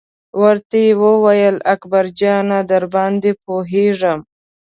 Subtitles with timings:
[0.41, 4.19] ورته یې وویل: اکبر جانه درباندې پوهېږم.